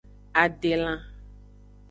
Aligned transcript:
Adelan. 0.43 0.99